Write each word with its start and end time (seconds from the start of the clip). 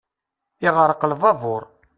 Iɣreq 0.67 1.01
lbabur. 1.11 1.63